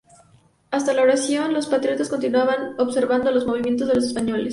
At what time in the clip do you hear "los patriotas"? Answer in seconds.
1.53-2.09